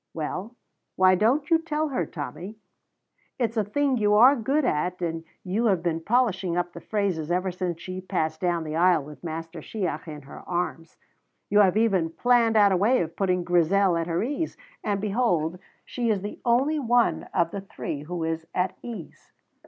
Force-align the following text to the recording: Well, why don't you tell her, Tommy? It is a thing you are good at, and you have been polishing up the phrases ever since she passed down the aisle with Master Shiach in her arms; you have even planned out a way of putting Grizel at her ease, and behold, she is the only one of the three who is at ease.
Well, 0.15 0.55
why 0.95 1.13
don't 1.13 1.47
you 1.51 1.59
tell 1.59 1.89
her, 1.89 2.07
Tommy? 2.07 2.57
It 3.37 3.51
is 3.51 3.57
a 3.57 3.63
thing 3.63 3.97
you 3.97 4.15
are 4.15 4.35
good 4.35 4.65
at, 4.65 4.99
and 4.99 5.23
you 5.43 5.65
have 5.65 5.83
been 5.83 6.01
polishing 6.01 6.57
up 6.57 6.73
the 6.73 6.81
phrases 6.81 7.29
ever 7.29 7.51
since 7.51 7.79
she 7.79 8.01
passed 8.01 8.41
down 8.41 8.63
the 8.63 8.75
aisle 8.75 9.03
with 9.03 9.23
Master 9.23 9.59
Shiach 9.61 10.07
in 10.07 10.23
her 10.23 10.39
arms; 10.49 10.97
you 11.51 11.59
have 11.59 11.77
even 11.77 12.09
planned 12.09 12.57
out 12.57 12.71
a 12.71 12.77
way 12.77 13.01
of 13.01 13.15
putting 13.15 13.43
Grizel 13.43 13.95
at 13.95 14.07
her 14.07 14.23
ease, 14.23 14.57
and 14.83 14.99
behold, 14.99 15.59
she 15.85 16.09
is 16.09 16.23
the 16.23 16.39
only 16.45 16.79
one 16.79 17.27
of 17.31 17.51
the 17.51 17.61
three 17.61 18.01
who 18.01 18.23
is 18.23 18.47
at 18.55 18.75
ease. 18.81 19.31